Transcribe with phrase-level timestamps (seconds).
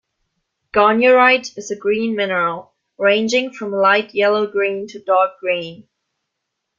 [0.73, 5.87] Garnierite is a green mineral, ranging from light yellow-green to dark green.